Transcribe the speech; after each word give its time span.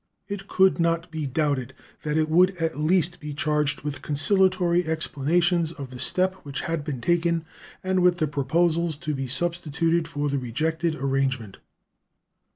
It 0.27 0.47
could 0.47 0.79
not 0.79 1.11
be 1.11 1.27
doubted 1.27 1.75
that 2.01 2.17
it 2.17 2.27
would 2.27 2.57
at 2.57 2.75
least 2.79 3.19
be 3.19 3.35
charged 3.35 3.81
with 3.81 4.01
conciliatory 4.01 4.83
explanations 4.87 5.71
of 5.71 5.91
the 5.91 5.99
step 5.99 6.33
which 6.37 6.61
had 6.61 6.83
been 6.83 7.01
taken 7.01 7.45
and 7.83 7.99
with 8.01 8.17
proposals 8.31 8.97
to 8.97 9.13
be 9.13 9.27
substituted 9.27 10.07
for 10.07 10.27
the 10.27 10.39
rejected 10.39 10.95
arrangement. 10.95 11.57